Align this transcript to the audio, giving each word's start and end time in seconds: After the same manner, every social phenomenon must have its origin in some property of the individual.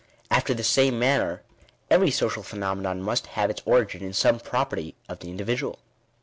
After 0.31 0.55
the 0.55 0.63
same 0.63 0.97
manner, 0.97 1.43
every 1.91 2.09
social 2.09 2.41
phenomenon 2.41 3.03
must 3.03 3.27
have 3.37 3.51
its 3.51 3.61
origin 3.67 4.01
in 4.03 4.13
some 4.13 4.39
property 4.39 4.95
of 5.07 5.19
the 5.19 5.29
individual. 5.29 5.77